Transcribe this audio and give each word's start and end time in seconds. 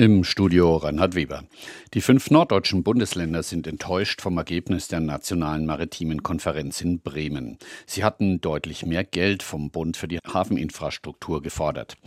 Im 0.00 0.24
Studio 0.24 0.76
Reinhard 0.76 1.14
Weber. 1.14 1.44
Die 1.92 2.00
fünf 2.00 2.30
norddeutschen 2.30 2.82
Bundesländer 2.82 3.42
sind 3.42 3.66
enttäuscht 3.66 4.22
vom 4.22 4.38
Ergebnis 4.38 4.88
der 4.88 5.00
Nationalen 5.00 5.66
Maritimen 5.66 6.22
Konferenz 6.22 6.80
in 6.80 7.00
Bremen. 7.00 7.58
Sie 7.84 8.02
hatten 8.02 8.40
deutlich 8.40 8.86
mehr 8.86 9.04
Geld 9.04 9.42
vom 9.42 9.70
Bund 9.70 9.98
für 9.98 10.08
die 10.08 10.20
Hafeninfrastruktur 10.26 11.42
gefordert. 11.42 11.98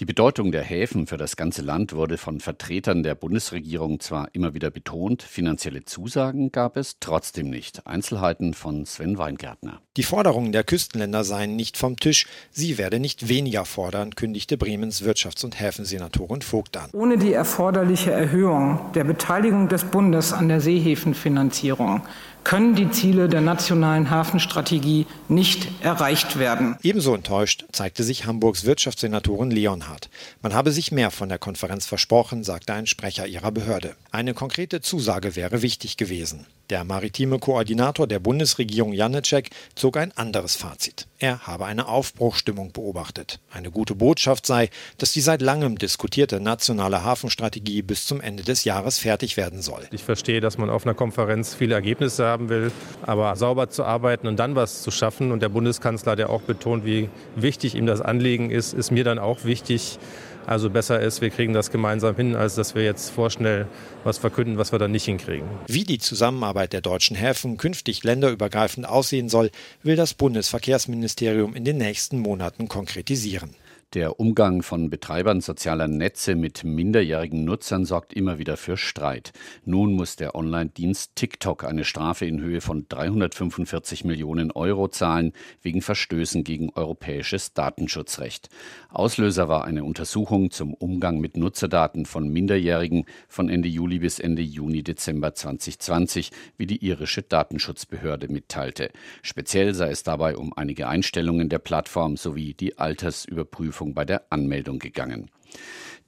Die 0.00 0.04
Bedeutung 0.04 0.50
der 0.50 0.64
Häfen 0.64 1.06
für 1.06 1.18
das 1.18 1.36
ganze 1.36 1.62
Land 1.62 1.92
wurde 1.92 2.18
von 2.18 2.40
Vertretern 2.40 3.04
der 3.04 3.14
Bundesregierung 3.14 4.00
zwar 4.00 4.28
immer 4.32 4.52
wieder 4.52 4.72
betont, 4.72 5.22
finanzielle 5.22 5.84
Zusagen 5.84 6.50
gab 6.50 6.76
es 6.76 6.96
trotzdem 6.98 7.48
nicht. 7.48 7.86
Einzelheiten 7.86 8.54
von 8.54 8.86
Sven 8.86 9.18
Weingärtner. 9.18 9.80
Die 9.96 10.02
Forderungen 10.02 10.50
der 10.50 10.64
Küstenländer 10.64 11.22
seien 11.22 11.54
nicht 11.54 11.76
vom 11.76 11.96
Tisch. 11.96 12.26
Sie 12.50 12.76
werde 12.76 12.98
nicht 12.98 13.28
weniger 13.28 13.64
fordern, 13.64 14.16
kündigte 14.16 14.58
Bremens 14.58 15.04
Wirtschafts- 15.04 15.44
und 15.44 15.60
Häfensenatorin 15.60 16.42
Vogt 16.42 16.76
an. 16.76 16.90
Ohne 16.92 17.16
die 17.18 17.35
erforderliche 17.36 18.10
Erhöhung 18.10 18.80
der 18.94 19.04
Beteiligung 19.04 19.68
des 19.68 19.84
Bundes 19.84 20.32
an 20.32 20.48
der 20.48 20.60
Seehäfenfinanzierung 20.60 22.02
können 22.42 22.74
die 22.76 22.90
Ziele 22.90 23.28
der 23.28 23.40
nationalen 23.40 24.08
Hafenstrategie 24.08 25.06
nicht 25.28 25.66
erreicht 25.82 26.38
werden. 26.38 26.76
Ebenso 26.82 27.14
enttäuscht 27.14 27.64
zeigte 27.72 28.04
sich 28.04 28.24
Hamburgs 28.26 28.64
Wirtschaftssenatorin 28.64 29.50
Leonhardt. 29.50 30.08
Man 30.42 30.54
habe 30.54 30.70
sich 30.70 30.92
mehr 30.92 31.10
von 31.10 31.28
der 31.28 31.38
Konferenz 31.38 31.86
versprochen, 31.86 32.44
sagte 32.44 32.72
ein 32.72 32.86
Sprecher 32.86 33.26
ihrer 33.26 33.50
Behörde. 33.50 33.96
Eine 34.12 34.32
konkrete 34.32 34.80
Zusage 34.80 35.34
wäre 35.34 35.62
wichtig 35.62 35.96
gewesen. 35.96 36.46
Der 36.68 36.82
maritime 36.82 37.38
Koordinator 37.38 38.08
der 38.08 38.18
Bundesregierung 38.18 38.92
Janecek 38.92 39.50
zog 39.76 39.96
ein 39.96 40.10
anderes 40.16 40.56
Fazit. 40.56 41.06
Er 41.20 41.46
habe 41.46 41.64
eine 41.64 41.86
Aufbruchstimmung 41.86 42.72
beobachtet. 42.72 43.38
Eine 43.52 43.70
gute 43.70 43.94
Botschaft 43.94 44.46
sei, 44.46 44.70
dass 44.98 45.12
die 45.12 45.20
seit 45.20 45.42
langem 45.42 45.78
diskutierte 45.78 46.40
nationale 46.40 47.04
Hafenstrategie 47.04 47.82
bis 47.82 48.06
zum 48.06 48.20
Ende 48.20 48.42
des 48.42 48.64
Jahres 48.64 48.98
fertig 48.98 49.36
werden 49.36 49.62
soll. 49.62 49.86
Ich 49.92 50.02
verstehe, 50.02 50.40
dass 50.40 50.58
man 50.58 50.68
auf 50.68 50.84
einer 50.84 50.94
Konferenz 50.94 51.54
viele 51.54 51.76
Ergebnisse 51.76 52.26
haben 52.26 52.48
will, 52.48 52.72
aber 53.02 53.36
sauber 53.36 53.70
zu 53.70 53.84
arbeiten 53.84 54.26
und 54.26 54.36
dann 54.36 54.56
was 54.56 54.82
zu 54.82 54.90
schaffen. 54.90 55.30
Und 55.30 55.42
der 55.42 55.50
Bundeskanzler, 55.50 56.16
der 56.16 56.30
auch 56.30 56.42
betont, 56.42 56.84
wie 56.84 57.08
wichtig 57.36 57.76
ihm 57.76 57.86
das 57.86 58.00
Anliegen 58.00 58.50
ist, 58.50 58.74
ist 58.74 58.90
mir 58.90 59.04
dann 59.04 59.20
auch 59.20 59.44
wichtig. 59.44 60.00
Also 60.46 60.70
besser 60.70 61.00
ist, 61.00 61.20
wir 61.20 61.30
kriegen 61.30 61.52
das 61.52 61.72
gemeinsam 61.72 62.14
hin, 62.14 62.36
als 62.36 62.54
dass 62.54 62.76
wir 62.76 62.84
jetzt 62.84 63.10
vorschnell 63.10 63.66
was 64.04 64.18
verkünden, 64.18 64.58
was 64.58 64.70
wir 64.70 64.78
dann 64.78 64.92
nicht 64.92 65.04
hinkriegen. 65.04 65.48
Wie 65.66 65.82
die 65.82 65.98
Zusammenarbeit 65.98 66.72
der 66.72 66.82
deutschen 66.82 67.16
Häfen 67.16 67.56
künftig 67.56 68.04
länderübergreifend 68.04 68.88
aussehen 68.88 69.28
soll, 69.28 69.50
will 69.82 69.96
das 69.96 70.14
Bundesverkehrsministerium 70.14 71.56
in 71.56 71.64
den 71.64 71.78
nächsten 71.78 72.20
Monaten 72.20 72.68
konkretisieren. 72.68 73.56
Der 73.96 74.20
Umgang 74.20 74.60
von 74.60 74.90
Betreibern 74.90 75.40
sozialer 75.40 75.88
Netze 75.88 76.34
mit 76.34 76.64
minderjährigen 76.64 77.46
Nutzern 77.46 77.86
sorgt 77.86 78.12
immer 78.12 78.38
wieder 78.38 78.58
für 78.58 78.76
Streit. 78.76 79.32
Nun 79.64 79.94
muss 79.94 80.16
der 80.16 80.34
Online-Dienst 80.34 81.12
TikTok 81.14 81.64
eine 81.64 81.82
Strafe 81.82 82.26
in 82.26 82.42
Höhe 82.42 82.60
von 82.60 82.84
345 82.90 84.04
Millionen 84.04 84.50
Euro 84.50 84.88
zahlen 84.88 85.32
wegen 85.62 85.80
Verstößen 85.80 86.44
gegen 86.44 86.68
europäisches 86.74 87.54
Datenschutzrecht. 87.54 88.50
Auslöser 88.90 89.48
war 89.48 89.64
eine 89.64 89.82
Untersuchung 89.82 90.50
zum 90.50 90.74
Umgang 90.74 91.18
mit 91.18 91.38
Nutzerdaten 91.38 92.04
von 92.04 92.28
Minderjährigen 92.28 93.06
von 93.28 93.48
Ende 93.48 93.70
Juli 93.70 94.00
bis 94.00 94.18
Ende 94.18 94.42
Juni 94.42 94.82
Dezember 94.82 95.32
2020, 95.32 96.32
wie 96.58 96.66
die 96.66 96.84
irische 96.84 97.22
Datenschutzbehörde 97.22 98.28
mitteilte. 98.28 98.90
Speziell 99.22 99.72
sei 99.72 99.88
es 99.88 100.02
dabei 100.02 100.36
um 100.36 100.52
einige 100.52 100.86
Einstellungen 100.86 101.48
der 101.48 101.60
Plattform 101.60 102.18
sowie 102.18 102.52
die 102.52 102.76
Altersüberprüfung 102.76 103.85
Prüfung 103.86 103.94
bei 103.94 104.04
der 104.04 104.22
Anmeldung 104.30 104.78
gegangen. 104.78 105.30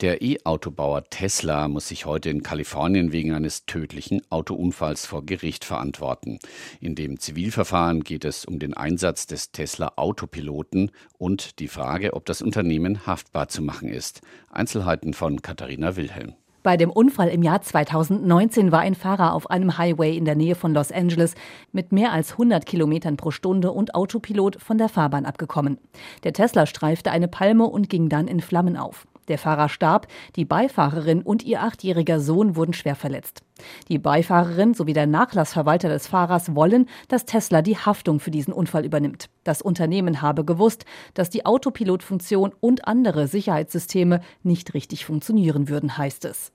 Der 0.01 0.23
E-Autobauer 0.23 1.05
Tesla 1.11 1.67
muss 1.67 1.89
sich 1.89 2.07
heute 2.07 2.31
in 2.31 2.43
Kalifornien 2.43 3.11
wegen 3.11 3.33
eines 3.33 3.67
tödlichen 3.67 4.21
Autounfalls 4.31 5.07
vor 5.07 5.25
Gericht 5.25 5.65
verantworten. 5.65 6.39
In 6.81 6.95
dem 6.95 7.19
Zivilverfahren 7.19 8.05
geht 8.05 8.25
es 8.25 8.45
um 8.45 8.61
den 8.61 8.75
Einsatz 8.75 9.27
des 9.27 9.51
Tesla 9.51 9.93
Autopiloten 9.97 10.93
und 11.19 11.59
die 11.59 11.69
Frage, 11.69 12.15
ob 12.15 12.27
das 12.27 12.43
Unternehmen 12.43 13.07
haftbar 13.07 13.49
zu 13.49 13.61
machen 13.63 13.89
ist. 13.89 14.21
Einzelheiten 14.51 15.15
von 15.15 15.43
Katharina 15.43 15.97
Wilhelm. 15.97 16.35
Bei 16.69 16.77
dem 16.77 16.91
Unfall 16.91 17.29
im 17.29 17.43
Jahr 17.43 17.63
2019 17.63 18.73
war 18.73 18.81
ein 18.81 18.95
Fahrer 18.95 19.33
auf 19.33 19.49
einem 19.49 19.79
Highway 19.79 20.15
in 20.15 20.27
der 20.27 20.35
Nähe 20.35 20.55
von 20.55 20.75
Los 20.75 20.93
Angeles 20.93 21.35
mit 21.73 21.93
mehr 21.93 22.13
als 22.13 22.33
100 22.33 22.67
Kilometern 22.67 23.17
pro 23.17 23.31
Stunde 23.31 23.73
und 23.73 23.95
Autopilot 23.95 24.61
von 24.61 24.77
der 24.77 24.91
Fahrbahn 24.91 25.25
abgekommen. 25.25 25.79
Der 26.25 26.35
Tesla 26.35 26.67
streifte 26.67 27.11
eine 27.11 27.27
Palme 27.27 27.65
und 27.65 27.89
ging 27.89 28.11
dann 28.11 28.29
in 28.29 28.43
Flammen 28.43 28.77
auf. 28.77 29.07
Der 29.29 29.39
Fahrer 29.39 29.71
starb, 29.71 30.09
die 30.37 30.45
Beifahrerin 30.45 31.23
und 31.23 31.43
ihr 31.43 31.63
achtjähriger 31.63 32.21
Sohn 32.21 32.55
wurden 32.55 32.75
schwer 32.75 32.97
verletzt. 32.97 33.41
Die 33.89 33.99
Beifahrerin 33.99 34.75
sowie 34.75 34.93
der 34.93 35.07
Nachlassverwalter 35.07 35.89
des 35.89 36.07
Fahrers 36.07 36.55
wollen, 36.55 36.87
dass 37.09 37.25
Tesla 37.25 37.63
die 37.63 37.79
Haftung 37.79 38.21
für 38.21 38.31
diesen 38.31 38.53
Unfall 38.53 38.85
übernimmt. 38.85 39.31
Das 39.43 39.63
Unternehmen 39.63 40.21
habe 40.21 40.45
gewusst, 40.45 40.85
dass 41.15 41.31
die 41.31 41.47
Autopilotfunktion 41.47 42.53
und 42.61 42.87
andere 42.87 43.27
Sicherheitssysteme 43.27 44.21
nicht 44.43 44.75
richtig 44.75 45.07
funktionieren 45.07 45.71
würden, 45.71 45.97
heißt 45.97 46.27
es. 46.27 46.53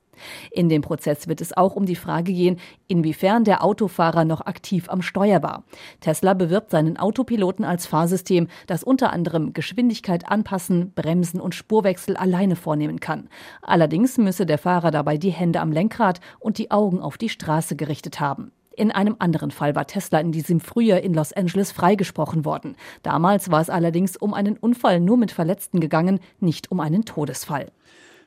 In 0.51 0.69
dem 0.69 0.81
Prozess 0.81 1.27
wird 1.27 1.41
es 1.41 1.55
auch 1.55 1.75
um 1.75 1.85
die 1.85 1.95
Frage 1.95 2.33
gehen, 2.33 2.59
inwiefern 2.87 3.43
der 3.43 3.63
Autofahrer 3.63 4.25
noch 4.25 4.41
aktiv 4.41 4.89
am 4.89 5.01
Steuer 5.01 5.43
war. 5.43 5.63
Tesla 5.99 6.33
bewirbt 6.33 6.71
seinen 6.71 6.97
Autopiloten 6.97 7.65
als 7.65 7.85
Fahrsystem, 7.85 8.47
das 8.67 8.83
unter 8.83 9.13
anderem 9.13 9.53
Geschwindigkeit 9.53 10.29
anpassen, 10.29 10.91
Bremsen 10.93 11.39
und 11.39 11.55
Spurwechsel 11.55 12.17
alleine 12.17 12.55
vornehmen 12.55 12.99
kann. 12.99 13.29
Allerdings 13.61 14.17
müsse 14.17 14.45
der 14.45 14.57
Fahrer 14.57 14.91
dabei 14.91 15.17
die 15.17 15.31
Hände 15.31 15.59
am 15.59 15.71
Lenkrad 15.71 16.19
und 16.39 16.57
die 16.57 16.71
Augen 16.71 16.99
auf 16.99 17.17
die 17.17 17.29
Straße 17.29 17.75
gerichtet 17.75 18.19
haben. 18.19 18.51
In 18.75 18.91
einem 18.91 19.17
anderen 19.19 19.51
Fall 19.51 19.75
war 19.75 19.85
Tesla 19.85 20.19
in 20.19 20.31
diesem 20.31 20.59
Frühjahr 20.59 21.01
in 21.01 21.13
Los 21.13 21.31
Angeles 21.31 21.71
freigesprochen 21.71 22.43
worden. 22.43 22.75
Damals 23.03 23.51
war 23.51 23.61
es 23.61 23.69
allerdings 23.69 24.17
um 24.17 24.33
einen 24.33 24.57
Unfall 24.57 24.99
nur 24.99 25.17
mit 25.17 25.31
Verletzten 25.31 25.79
gegangen, 25.79 26.19
nicht 26.39 26.71
um 26.71 26.79
einen 26.79 27.05
Todesfall. 27.05 27.67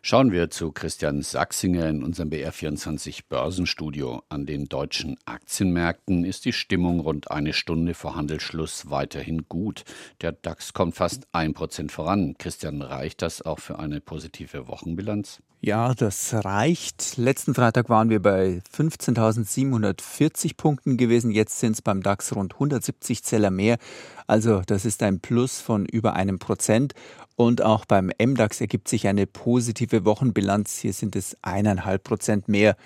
Schauen 0.08 0.30
wir 0.30 0.50
zu 0.50 0.70
Christian 0.70 1.20
Sachsinger 1.20 1.88
in 1.88 2.04
unserem 2.04 2.30
BR24 2.30 3.22
Börsenstudio. 3.28 4.22
An 4.28 4.46
den 4.46 4.68
deutschen 4.68 5.16
Aktienmärkten 5.24 6.24
ist 6.24 6.44
die 6.44 6.52
Stimmung 6.52 7.00
rund 7.00 7.32
eine 7.32 7.52
Stunde 7.52 7.92
vor 7.92 8.14
Handelsschluss 8.14 8.88
weiterhin 8.88 9.48
gut. 9.48 9.82
Der 10.20 10.30
DAX 10.30 10.72
kommt 10.74 10.94
fast 10.94 11.26
ein 11.32 11.54
Prozent 11.54 11.90
voran. 11.90 12.36
Christian, 12.38 12.82
reicht 12.82 13.20
das 13.20 13.42
auch 13.42 13.58
für 13.58 13.80
eine 13.80 14.00
positive 14.00 14.68
Wochenbilanz? 14.68 15.42
Ja, 15.60 15.94
das 15.94 16.34
reicht. 16.44 17.16
Letzten 17.16 17.54
Freitag 17.54 17.88
waren 17.88 18.10
wir 18.10 18.20
bei 18.20 18.60
15.740 18.76 20.56
Punkten 20.56 20.96
gewesen. 20.96 21.30
Jetzt 21.30 21.58
sind 21.58 21.72
es 21.72 21.82
beim 21.82 22.02
DAX 22.02 22.36
rund 22.36 22.54
170 22.54 23.24
Zeller 23.24 23.50
mehr. 23.50 23.78
Also 24.26 24.62
das 24.66 24.84
ist 24.84 25.02
ein 25.02 25.20
Plus 25.20 25.60
von 25.60 25.86
über 25.86 26.12
einem 26.12 26.38
Prozent. 26.38 26.92
Und 27.36 27.62
auch 27.62 27.84
beim 27.84 28.12
MDAX 28.22 28.60
ergibt 28.60 28.88
sich 28.88 29.08
eine 29.08 29.26
positive 29.26 30.04
Wochenbilanz. 30.04 30.78
Hier 30.78 30.92
sind 30.92 31.16
es 31.16 31.36
eineinhalb 31.42 32.04
Prozent 32.04 32.48
mehr. 32.48 32.76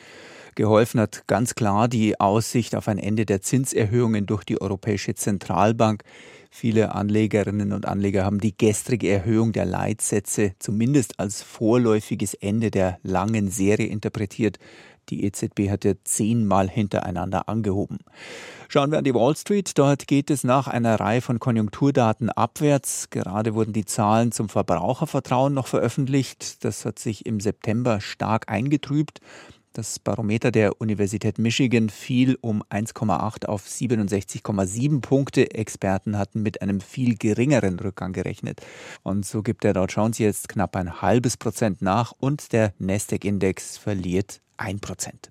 Geholfen 0.54 1.00
hat 1.00 1.26
ganz 1.26 1.54
klar 1.54 1.88
die 1.88 2.18
Aussicht 2.20 2.74
auf 2.74 2.88
ein 2.88 2.98
Ende 2.98 3.26
der 3.26 3.42
Zinserhöhungen 3.42 4.26
durch 4.26 4.44
die 4.44 4.60
Europäische 4.60 5.14
Zentralbank. 5.14 6.02
Viele 6.52 6.94
Anlegerinnen 6.94 7.72
und 7.72 7.86
Anleger 7.86 8.24
haben 8.24 8.40
die 8.40 8.56
gestrige 8.56 9.08
Erhöhung 9.08 9.52
der 9.52 9.64
Leitsätze 9.64 10.52
zumindest 10.58 11.20
als 11.20 11.42
vorläufiges 11.42 12.34
Ende 12.34 12.72
der 12.72 12.98
langen 13.02 13.50
Serie 13.50 13.86
interpretiert. 13.86 14.58
Die 15.10 15.24
EZB 15.24 15.70
hat 15.70 15.84
ja 15.84 15.92
zehnmal 16.04 16.68
hintereinander 16.68 17.48
angehoben. 17.48 17.98
Schauen 18.68 18.90
wir 18.90 18.98
an 18.98 19.04
die 19.04 19.14
Wall 19.14 19.36
Street. 19.36 19.78
Dort 19.78 20.06
geht 20.06 20.30
es 20.30 20.44
nach 20.44 20.68
einer 20.68 21.00
Reihe 21.00 21.20
von 21.20 21.40
Konjunkturdaten 21.40 22.30
abwärts. 22.30 23.10
Gerade 23.10 23.54
wurden 23.54 23.72
die 23.72 23.84
Zahlen 23.84 24.30
zum 24.30 24.48
Verbrauchervertrauen 24.48 25.54
noch 25.54 25.66
veröffentlicht. 25.66 26.64
Das 26.64 26.84
hat 26.84 26.98
sich 26.98 27.26
im 27.26 27.40
September 27.40 28.00
stark 28.00 28.48
eingetrübt. 28.50 29.20
Das 29.72 30.00
Barometer 30.00 30.50
der 30.50 30.80
Universität 30.80 31.38
Michigan 31.38 31.90
fiel 31.90 32.36
um 32.40 32.64
1,8 32.70 33.46
auf 33.46 33.66
67,7 33.66 35.00
Punkte. 35.00 35.54
Experten 35.54 36.18
hatten 36.18 36.42
mit 36.42 36.60
einem 36.60 36.80
viel 36.80 37.16
geringeren 37.16 37.78
Rückgang 37.78 38.12
gerechnet. 38.12 38.60
Und 39.04 39.24
so 39.24 39.42
gibt 39.42 39.62
der 39.62 39.74
Dow 39.74 39.86
Jones 39.86 40.18
jetzt 40.18 40.48
knapp 40.48 40.74
ein 40.74 41.02
halbes 41.02 41.36
Prozent 41.36 41.82
nach 41.82 42.12
und 42.18 42.52
der 42.52 42.74
Nasdaq-Index 42.80 43.78
verliert 43.78 44.40
1 44.56 44.80
Prozent. 44.80 45.28